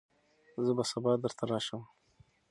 [0.65, 1.81] زه به سبا درته راشم.